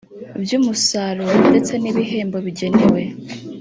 [0.43, 3.01] by umusaruro ndetse n ibihembo bigenewe